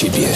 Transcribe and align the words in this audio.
себе. 0.00 0.29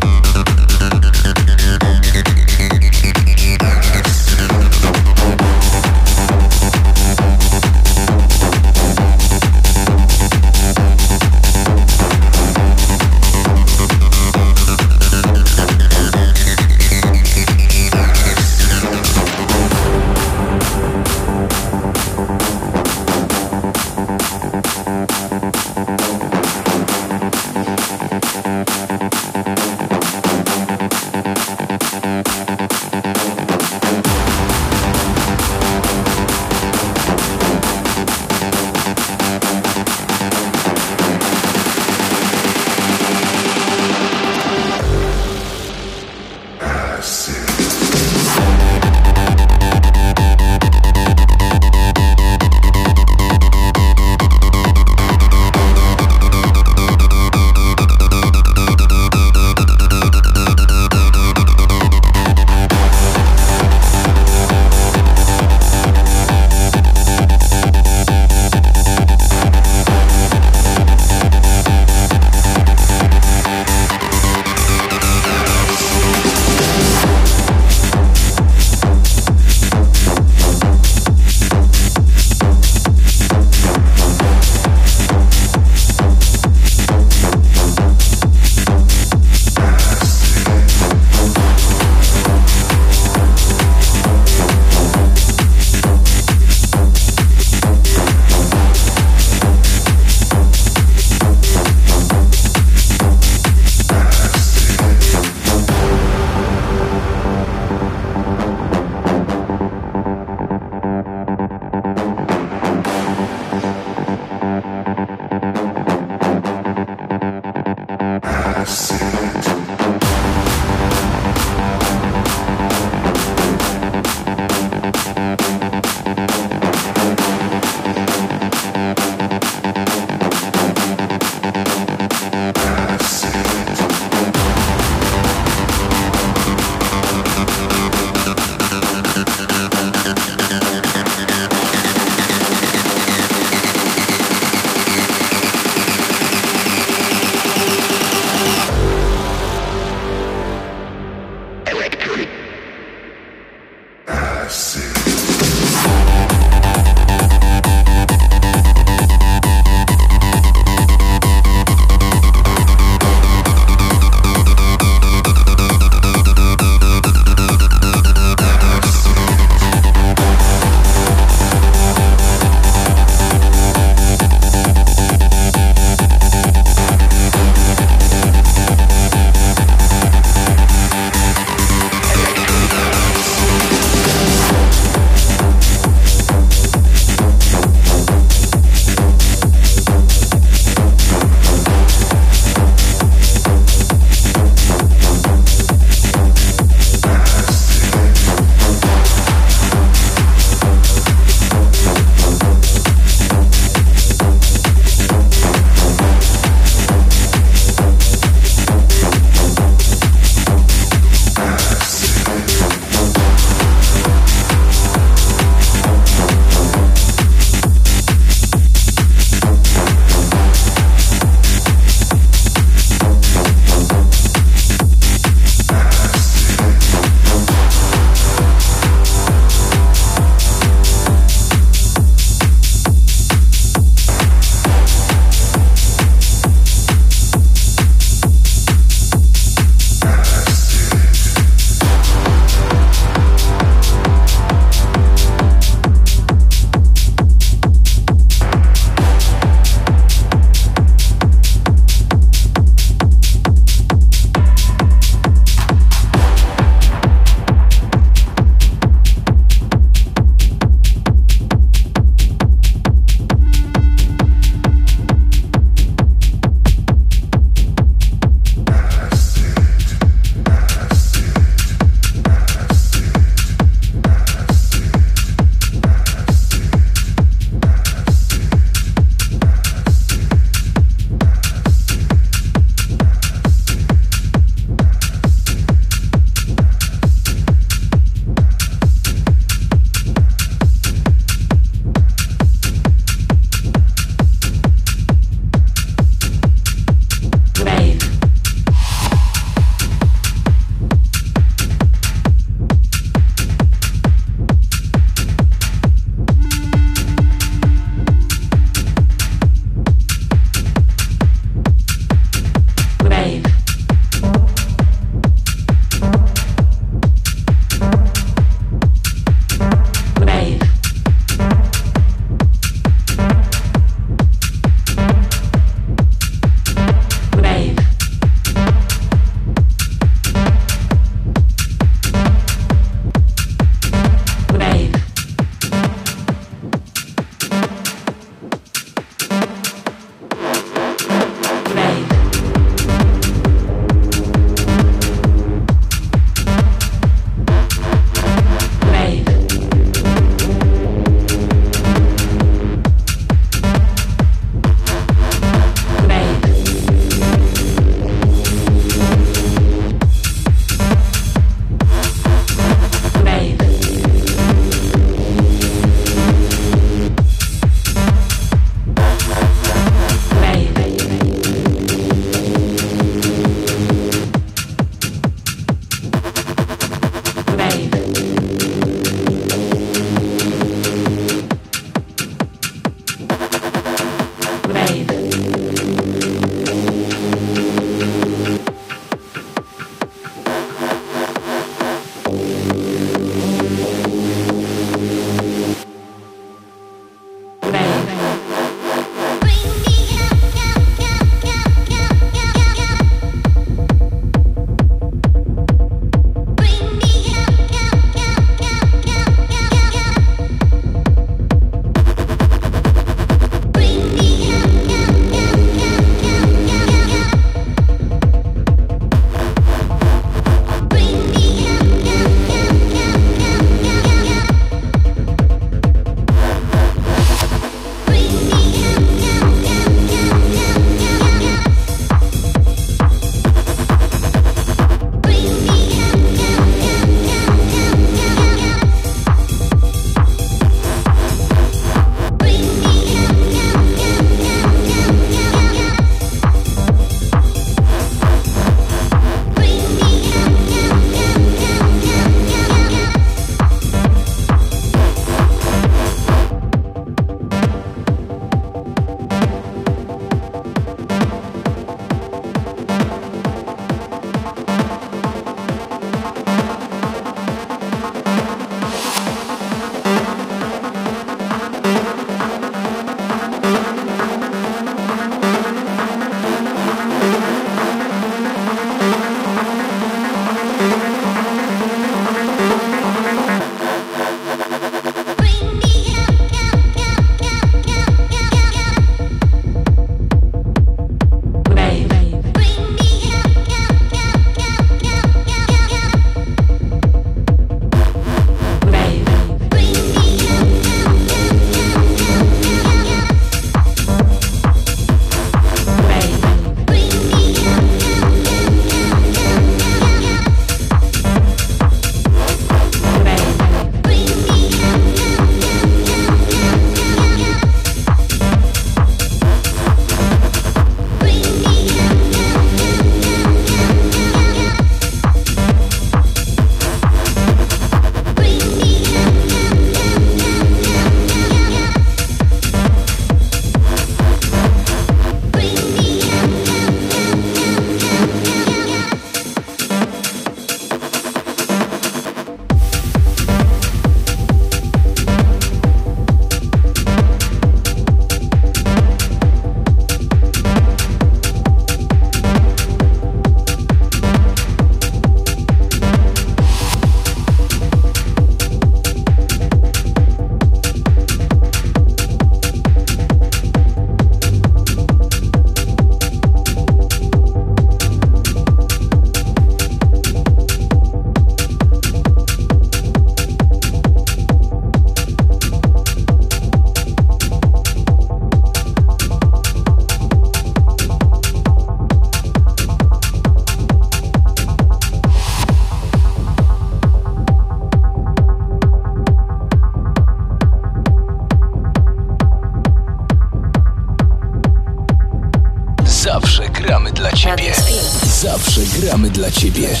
Gramy 599.11 599.29
dla 599.29 599.51
Ciebie. 599.51 600.00